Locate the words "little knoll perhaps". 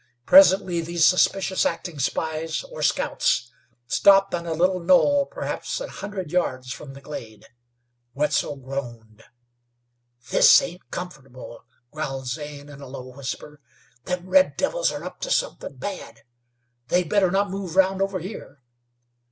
4.53-5.79